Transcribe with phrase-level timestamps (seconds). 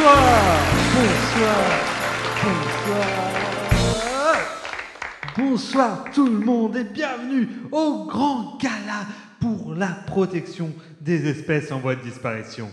[0.00, 0.58] Bonsoir,
[0.94, 1.84] bonsoir,
[2.42, 3.06] bonsoir.
[5.36, 9.04] Bonsoir tout le monde et bienvenue au grand gala
[9.40, 12.70] pour la protection des espèces en voie de disparition.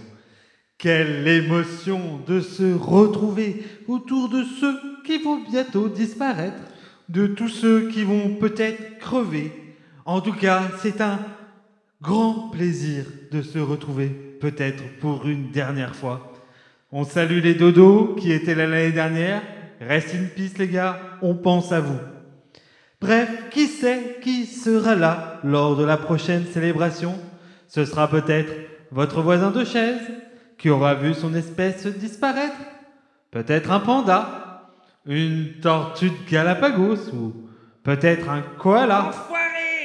[0.77, 6.61] Quelle émotion de se retrouver autour de ceux qui vont bientôt disparaître,
[7.09, 9.51] de tous ceux qui vont peut-être crever.
[10.05, 11.19] En tout cas, c'est un
[12.01, 14.07] grand plaisir de se retrouver,
[14.39, 16.31] peut-être pour une dernière fois.
[16.91, 19.41] On salue les dodos qui étaient là l'année dernière.
[19.81, 21.99] Reste in peace les gars, on pense à vous.
[23.01, 27.19] Bref, qui sait qui sera là lors de la prochaine célébration?
[27.67, 28.53] Ce sera peut-être
[28.91, 29.99] votre voisin de chaise
[30.57, 32.55] qui aura vu son espèce disparaître.
[33.31, 34.71] Peut-être un panda,
[35.05, 37.33] une tortue de Galapagos ou
[37.83, 39.11] peut-être un koala.